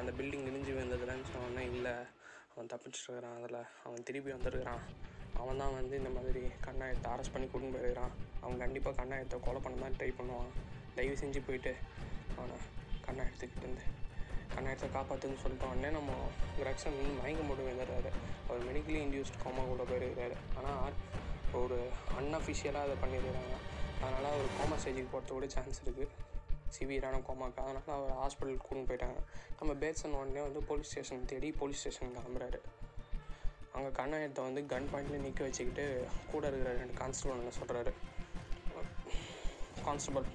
[0.00, 1.94] அந்த பில்டிங் இடிஞ்சு விழுந்ததுலன்னு சொன்னோடனே இல்லை
[2.52, 3.60] அவன் தப்பிச்சிருக்கிறான் அதில்.
[3.86, 4.82] அவன் திருப்பி வந்திருக்கிறான்.
[5.42, 8.14] அவன் தான் வந்து இந்த மாதிரி கண்ணாயத்தை அரெஸ்ட் பண்ணி கொண்டு போயிருக்கிறான்.
[8.42, 10.52] அவன் கண்டிப்பாக கண்ணாயத்தை கொலை பண்ண தான் ட்ரை பண்ணுவான்.
[10.98, 11.72] தயவு செஞ்சு போயிட்டு
[12.36, 12.56] அவனை
[13.06, 13.84] கண்ணாயத்துக்கிட்ட இருந்து
[14.54, 16.12] கண்ணாயத்தை காப்பாற்றுன்னு சொல்லிட்ட உடனே நம்ம
[16.58, 18.10] கிரக்ஷன் வந்து மயங்க மட்டும் வந்துடுறாரு
[18.46, 20.36] அவர் மெடிக்கலி இன்டியூஸ்ட் கோமா கூட போயிருக்கிறாரு.
[20.58, 20.94] ஆனால்
[21.62, 21.78] ஒரு
[22.20, 23.56] அன்அஃபிஷியலாக அதை பண்ணியிருக்கிறாங்க.
[24.04, 26.12] அதனால் அவர் கோமா ஸ்டேஜுக்கு போகிறத கூட சான்ஸ் இருக்குது
[26.76, 29.20] சிவியரான கோமாக்கு அதனால் அவர் ஹாஸ்பிட்டலுக்கு கூட்டின்னு போயிட்டாங்க.
[29.58, 32.58] நம்ம பேட்ஸன் உடனே வந்து போலீஸ் ஸ்டேஷன் தேடி போலீஸ் ஸ்டேஷன் கிளம்புறாரு.
[33.76, 35.84] அங்கே கண்ணாயத்தை வந்து கன் பாயிண்ட்ல நிற்க வச்சுக்கிட்டு
[36.32, 37.92] கூட இருக்கிற ரெண்டு கான்ஸ்டபிள் என்ன சொல்கிறாரு
[39.86, 40.26] constable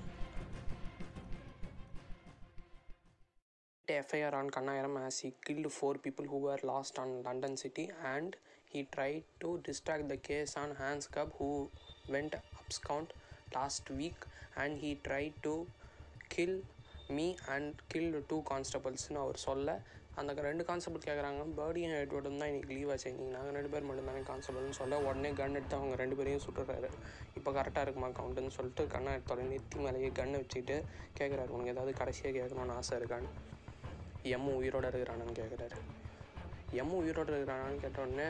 [3.88, 8.36] FIR on Kannayiram as he killed four people who are lost on London city and
[8.74, 9.12] he try
[9.44, 11.50] to distract the case on hands cuff who
[12.16, 13.12] went abscond
[13.56, 14.20] last week
[14.64, 15.56] and he tried to
[16.36, 16.56] kill
[17.16, 19.70] me and kill two கான்ஸ்டபிள்ஸ்னு அவர் சொல்ல.
[20.20, 24.08] அந்த ரெண்டு constable கேட்குறாங்க பேர்டியும் எட்வர்டும் தான் இன்றைக்கி leave ஆச்சு இன்றைக்கி நாங்கள் ரெண்டு பேர் மட்டும்
[24.10, 25.00] தானே கான்ஸ்டபிள்னு சொல்ல.
[25.08, 26.90] உடனே கன் எடுத்து அவங்க ரெண்டு பேரையும் சுட்டுறாரு.
[27.38, 30.78] இப்போ கரெக்டாக இருக்குமா கவுண்ட்டுன்னு சொல்லிட்டு கண்ணை எடுத்தோட நெத்தி மேலேயே கன்று வச்சுக்கிட்டு
[31.20, 33.32] கேட்குறாரு உனக்கு ஏதாவது கடைசியாக கேட்கணும்னு ஆசை இருக்கான்னு.
[34.36, 35.80] எம்மு உயிரோட இருக்கிறானான்னு கேட்குறாரு
[36.82, 38.30] எம்மு உயிரோட இருக்கிறானான்னு கேட்டோடனே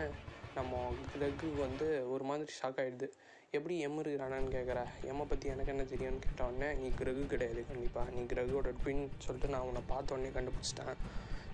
[0.55, 3.07] நம்ம கிரக்கு வந்து ஒரு மாதிரி ஷாக் ஆகிடுது
[3.51, 8.21] எப்படி எம் இருக்கிறானான்னு கேட்குற எம்மை பற்றி எனக்கு என்ன தெரியும்னு கேட்டோடனே நீ கிரகு கிடையாது கண்டிப்பாக நீ
[8.21, 10.95] கிரகோட ட்வின் சொல்லிட்டு நான் உன்னை பார்த்த உடனே கண்டுபிடிச்சிட்டேன்.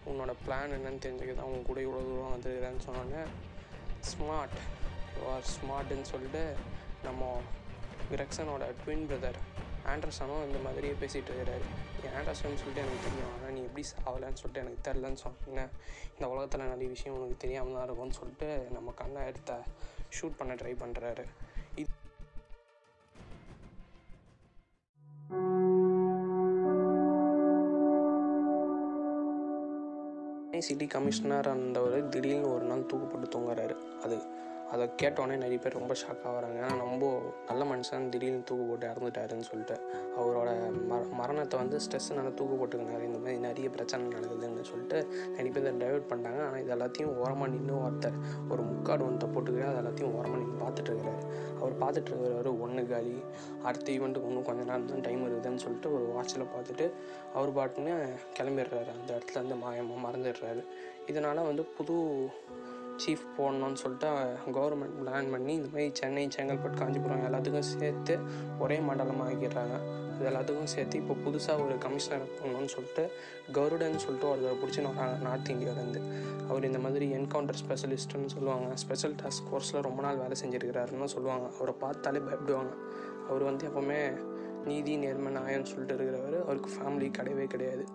[0.07, 3.23] உன்னோட பிளான் என்னன்னு தெரிஞ்சுக்கிதான் உன் கூட இவ்வளோ தூரம் வந்துருக்கிறேன்னு சொன்னோடனே
[4.09, 4.57] ஸ்மார்ட்
[5.27, 6.55] ஆர் ஸ்மார்ட்டுன்னு சொல்லிட்டு
[7.03, 7.41] நம்ம
[8.11, 9.39] கிரக்சனோட ட்வின் பிரதர்
[9.85, 11.67] ஆண்டர்சனும் இந்த மாதிரியே பேசிகிட்டு இருக்கிறாரு.
[12.15, 13.31] ஏன்டா சொல்லிட்டு எனக்கு தெரியும்.
[13.35, 15.71] ஆனால் நீ எப்படி சாவலன்னு சொல்லிட்டு எனக்கு தெரிலன்னு சொன்னேன்
[16.15, 19.59] இந்த உலகத்தில் நிறைய விஷயம் உனக்கு தெரியாமல் தான் இருக்கும்னு சொல்லிட்டு நம்ம கண்ணை எடுத்த
[20.17, 21.25] ஷூட் பண்ண ட்ரை பண்ணுறாரு
[21.81, 21.93] இது
[30.67, 33.75] சிட்டி கமிஷனர் அந்தவர் திடீர்னு ஒரு நாள் தூக்கப்பட்டு தூங்குறாரு.
[34.05, 34.15] அது
[34.73, 37.05] அதை கேட்டோடனே நிறைய பேர் ரொம்ப ஷாக் ஆகுறாங்க ஏன்னா ரொம்ப
[37.49, 39.75] நல்ல மனுஷன் திடீர்னு தூக்கு போட்டு இறந்துட்டாருன்னு சொல்லிட்டு
[40.19, 40.49] அவரோட
[40.91, 43.03] மர மரணத்தை வந்து ஸ்ட்ரெஸ்ஸுனால தூக்கு போட்டுக்கினாரு.
[43.09, 44.99] இந்த மாதிரி நிறைய பிரச்சனை நடக்குதுன்னு சொல்லிட்டு
[45.35, 46.41] நிறைய பேர் டைவெர்ட் பண்ணிட்டாங்க.
[46.47, 48.17] ஆனால் இது எல்லாத்தையும் ஓரமாக நின்று ஒருத்தர்
[48.51, 51.23] ஒரு முக்காடு ஒன்றை போட்டுக்கிறார் அது எல்லாத்தையும் ஓரமாக நின்று பார்த்துட்டு இருக்கிறாரு
[51.59, 53.15] அவர் பார்த்துட்டு இருக்கிறாரு ஒன்று காலி
[53.67, 56.87] அடுத்த ஈவெண்ட்டுக்கு இன்னும் கொஞ்ச நேரம் தான் டைம் இருக்குதுன்னு சொல்லிட்டு ஒரு வாட்சில் பார்த்துட்டு
[57.37, 57.93] அவர் பாட்டுன்னு
[58.39, 58.89] கிளம்பிடுறாரு.
[58.97, 60.63] அந்த இடத்துல வந்து மாயமாக மறந்துடுறாரு.
[61.11, 61.95] இதனால் வந்து புது
[63.05, 64.11] சீஃப் போடணும்னு சொல்லிட்டு
[64.51, 68.19] கவர்மெண்ட் பிளான் பண்ணி இந்த மாதிரி சென்னை செங்கல்பட்டு காஞ்சிபுரம் எல்லாத்துக்கும் சேர்த்து
[68.59, 69.77] ஒரே மண்டலமாக ஆக்கிடுறாங்க
[70.19, 73.11] இது எல்லாத்துக்கும் சேர்த்து இப்போ புதுசாக ஒரு கமிஷனர் போடணும்னு சொல்லிட்டு
[73.51, 76.01] கருடன் சொல்லிட்டு ஒருத்தர் பிடிச்சின்னு வராங்க நார்த் இந்தியாவிலேருந்து
[76.49, 78.75] அவர் இந்த மாதிரி என்கவுண்டர் ஸ்பெஷலிஸ்ட்டுன்னு சொல்லுவாங்க.
[78.75, 81.55] ஸ்பெஷல் டாஸ்க் ஃபோர்ஸில் ரொம்ப நாள் வேலை செஞ்சுருக்கிறாருன்னு சொல்லுவாங்க.
[81.55, 82.73] அவரை பார்த்தாலே பயப்படுவாங்க.
[83.29, 84.21] அவர் வந்து எப்போவுமே
[84.65, 86.43] நீதி நேர்மை நாயன்னு சொல்லிட்டு இருக்கிறவர்.
[86.43, 87.85] அவருக்கு ஃபேமிலி கிடையவே கிடையாது.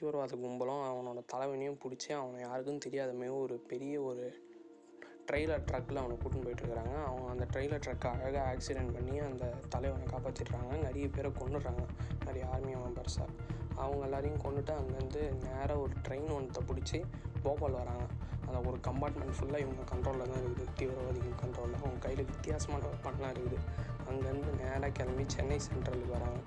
[0.00, 4.22] தீவிரவாத கும்பலும் அவனோட தலைவனையும் பிடிச்சி அவனை யாருக்கும் தெரியாதமே ஒரு பெரிய ஒரு
[5.28, 10.70] ட்ரெய்லர் ட்ரக்கில் அவனை கூட்டின்னு போயிட்டுருக்காங்க அவங்க அந்த ட்ரெய்லர் ட்ரக்கை அழகாக ஆக்சிடென்ட் பண்ணி அந்த தலைவனை காப்பாற்றிடுறாங்க
[10.76, 11.84] நிறைய பேரை கொண்டுடுறாங்க
[12.24, 13.28] நிறைய ஆர்மி மெம்பர்ஸாக
[13.74, 17.00] அவங்க எல்லாரையும் கொண்டுட்டு அங்கேருந்து நேராக ஒரு ட்ரெயின் ஒன்றத்தை பிடிச்சி
[17.42, 18.06] போபால் வராங்க.
[18.46, 20.74] அந்த ஒரு கம்பார்ட்மெண்ட் ஃபுல்லாக இவங்க கண்ட்ரோலில் தான் இருக்குது.
[20.76, 23.58] தீவிரவாதிகள் கண்ட்ரோலில் அவங்க கையில் வித்தியாசமான பண்ணலாம் இருக்குது.
[24.08, 26.40] அங்கேருந்து நேராக கிளம்பி சென்னை சென்ட்ரலுக்கு வராங்க.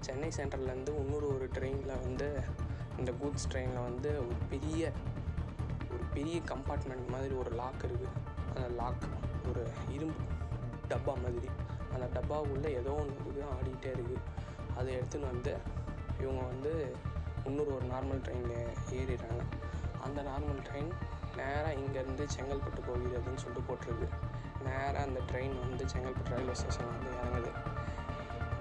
[0.00, 2.28] சென்னை சென்ட்ரல்லேருந்து இன்னொரு ஒரு ட்ரெயினில் வந்து
[2.98, 4.92] இந்த கூட்ஸ் ட்ரெயினில் வந்து ஒரு பெரிய
[5.92, 8.08] ஒரு பெரிய கம்பார்ட்மெண்ட் மாதிரி ஒரு லாக் இருக்குது
[8.54, 9.04] அந்த லாக்
[9.48, 10.20] ஒரு இரும்பு
[10.88, 11.48] டப்பா மாதிரி.
[11.94, 14.20] அந்த டப்பாவுக்குள்ளே ஏதோ ஒன்று இருக்குது ஆடிக்கிட்டே இருக்குது
[14.76, 15.56] அதை எடுத்துன்னு வந்து
[16.20, 16.94] இவங்க வந்து
[17.44, 19.42] இன்னொரு ஒரு நார்மல் ட்ரெயினில் ஏறிடுறாங்க.
[20.06, 20.92] அந்த நார்மல் ட்ரெயின்
[21.36, 24.08] நேராக இங்கேருந்து செங்கல்பட்டு போகிறதுன்னு சொல்லிட்டு போட்டிருக்கு.
[24.64, 27.52] நேராக அந்த ட்ரெயின் வந்து செங்கல்பட்டு ரயில்வே ஸ்டேஷன் வந்து இறங்குது.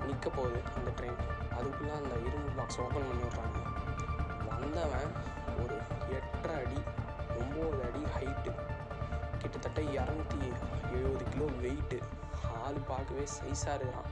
[0.07, 1.19] நிற்க போகுது அந்த ட்ரெயின்
[1.57, 3.70] அதுக்குள்ளே அந்த இரும்பு பாக்ஸ் ஓப்பன் பண்ணி விட்றாங்க.
[4.61, 5.11] வந்தவன்
[5.63, 5.77] ஒரு
[6.17, 6.79] எட்டரை அடி
[7.41, 8.51] ஒம்பது அடி ஹைட்டு
[9.41, 10.39] கிட்டத்தட்ட இரநூத்தி
[10.95, 11.99] எழுபது கிலோ வெயிட்டு
[12.63, 14.09] ஆள் பார்க்கவே சைஸாக இருக்கிறான்.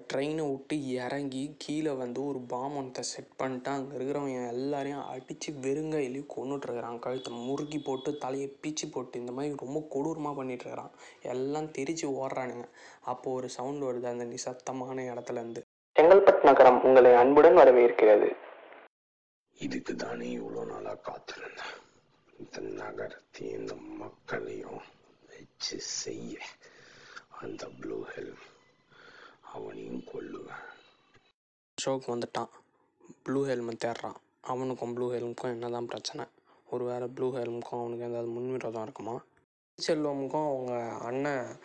[0.00, 6.98] ட்ரெயினை விட்டு இறங்கி கீழே வந்து ஒரு பாமனத்தை செட் பண்ணிட்டு அங்கே இருக்கிறவங்க எல்லாரையும் அடித்து வெறுங்கையிலேயே கொண்டுட்ருக்கிறான்
[7.04, 10.94] கழுத்தை முறுக்கி போட்டு தலையை பீச்சு போட்டு இந்த மாதிரி ரொம்ப கொடூரமாக பண்ணிகிட்ருக்கிறான்
[11.34, 12.66] எல்லாம் தெரிச்சு ஓடுறானுங்க.
[13.12, 14.08] அப்போது ஒரு சவுண்ட் வருது.
[14.14, 15.62] அந்த நிசப்தமான இடத்துலேருந்து
[15.96, 18.28] செங்கல்பட்டு நகரம் உங்களை அன்புடன் வரவேற்கிறது.
[19.58, 21.74] இதுக்கு தானே இவ்வளோ நாளாக காத்திருந்தேன்
[22.38, 24.80] இந்த நகரத்தையும் இந்த மக்களையும்
[25.28, 26.38] வச்சு செய்ய
[27.40, 28.42] அந்த ப்ளூ ஹெல்ம்
[29.40, 30.64] அவனையும் கொல்லுவேன்.
[31.78, 32.50] ஷோக்கு வந்துட்டான்.
[33.22, 34.18] ப்ளூ ஹெல்மெட் தேடுறான்.
[34.42, 36.24] அவனுக்கும் ப்ளூ ஹெல்முக்கும் என்ன தான் பிரச்சனை?
[36.68, 39.16] ஒரு வேளை ப்ளூ ஹெல்முக்கும் அவனுக்கு ஏதாவது முன்விரோதம் இருக்குமா?
[39.78, 40.74] செல்வமுக்கும் அவங்க
[41.04, 41.56] அண்ணன்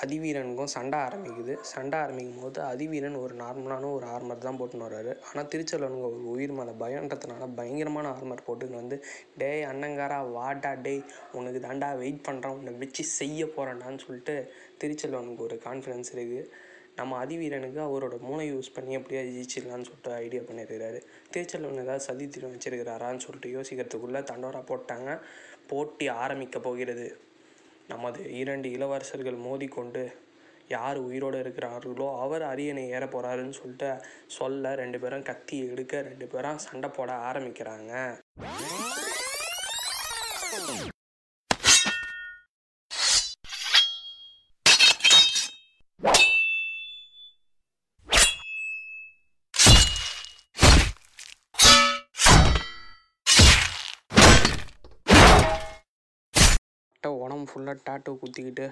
[0.00, 1.54] அதிவீரனுக்கும் சண்டை ஆரம்பிக்குது.
[1.72, 5.12] சண்டை ஆரம்பிக்கும் போது அதிவீரன் ஒரு நார்மலான ஒரு ஆர்மர் தான் போட்டுன்னு வர்றாரு.
[5.28, 8.98] ஆனால் திருச்செல்வனுங்க ஒரு உயிர் மேலே பயன்றதுனால பயங்கரமான ஆர்மர் போட்டுன்னு வந்து
[9.42, 11.02] டேய் அண்ணங்காரா வாடா டேய்
[11.38, 14.36] உனக்கு தாண்டா வெயிட் பண்ணுறான் உன்னை வச்சு செய்ய போகிறேன்டான்னு சொல்லிட்டு
[14.82, 16.46] திருச்செல்வனுக்கு ஒரு கான்ஃபிடன்ஸ் இருக்குது
[17.00, 20.98] நம்ம அதிவீரனுக்கு அவரோட மூளை யூஸ் பண்ணி எப்படியா ஜெயிச்சிடலான்னு சொல்லிட்டு ஐடியா பண்ணியிருக்கிறாரு
[21.34, 25.10] திருச்செல்வன் ஏதாவது சதி திட்டம் வச்சிருக்கிறாரான்னு சொல்லிட்டு யோசிக்கிறதுக்குள்ளே தண்டோரா போட்டாங்க.
[25.70, 27.06] போட்டி ஆரம்பிக்க போகிறது.
[27.88, 30.04] நமது இரண்டு இளவரசர்கள் மோதிக்கொண்டு
[30.68, 33.90] யார் உயிரோடு இருக்கிறார்களோ அவர் அரியணை ஏற போகிறாருன்னு சொல்லிட்டு
[34.36, 37.94] சொல்ல ரெண்டு பேரும் கத்தி எடுக்க ரெண்டு பேரும் சண்டை போட ஆரம்பிக்கிறாங்க
[56.84, 58.64] கரெக்டாக உடம்பு ஃபுல்லாக டாட்டூ குத்திக்கிட்டு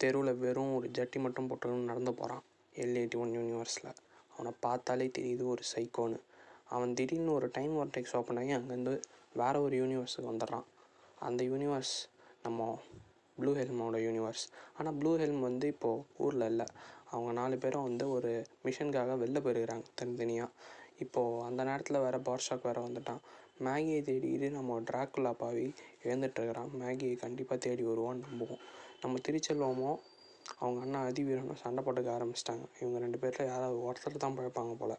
[0.00, 2.42] தெருவில் வெறும் ஒரு ஜட்டி மட்டும் போட்டுக்கணும் நடந்து போகிறான்
[2.74, 3.90] எல் எயிட்டி ஒன் யூனிவர்ஸில்
[4.32, 6.18] அவனை பார்த்தாலே தெரியுது ஒரு சைக்கோன்னு
[6.74, 8.94] அவன் திடீர்னு ஒரு டைம் வார்டெக்ஸ் ஓப்பன் ஆகி அங்கேருந்து
[9.40, 10.66] வேற ஒரு யூனிவர்ஸுக்கு வந்துடுறான்.
[11.28, 11.94] அந்த யூனிவர்ஸ்
[12.46, 12.66] நம்ம
[13.38, 14.44] ப்ளூ ஹெல்மோட யூனிவர்ஸ்
[14.78, 16.66] ஆனால் ப்ளூ ஹெல்ம் வந்து இப்போது ஊரில் இல்லை.
[17.12, 18.32] அவங்க நாலு பேரும் வந்து ஒரு
[18.66, 20.50] மிஷனுக்காக வெளில போயிருக்கிறாங்க தனித்தனியாக
[20.98, 23.22] இப்போது அந்த நேரத்தில் வேறு பவர் வேறு வந்துட்டான்.
[23.64, 28.62] மேகியை தேடிட்டு நம்ம ட்ராக்குலா பாவி இழந்துட்டுருக்கிறான் மேகியை கண்டிப்பாக தேடி வருவான்னு நம்புவோம்.
[29.00, 29.98] நம்ம திருச்செல்வமும்
[30.58, 32.64] அவங்க அண்ணா அதிவீரனும் சண்டை போட்டுக்க ஆரம்பிச்சிட்டாங்க.
[32.80, 34.96] இவங்க ரெண்டு பேரில் யாராவது ஒருத்தர் தான் பிழைப்பாங்க போல்.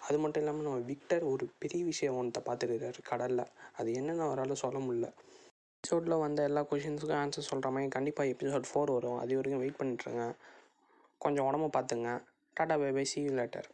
[0.00, 3.44] அது மட்டும் இல்லாமல் நம்ம விக்டர் ஒரு பெரிய விஷயம் ஒன்றத்தை பார்த்துருக்காரு கடலில்.
[3.76, 5.08] அது என்னென்னு அவரால் சொல்ல முடியல.
[5.84, 9.18] எபிசோடில் வந்த எல்லா கொஷின்ஸுக்கும் ஆன்சர் சொல்கிற மாதிரி கண்டிப்பாக எபிசோட் ஃபோர் வரும்.
[9.18, 10.34] அது வரைக்கும் வெயிட் பண்ணிட்டுருங்க
[11.18, 12.10] கொஞ்சம் உடம்ப பார்த்துங்க
[12.56, 13.68] ta ta bye bye see you later